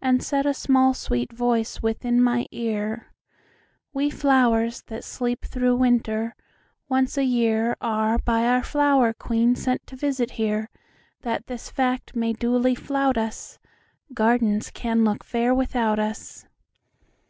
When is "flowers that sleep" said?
4.08-5.44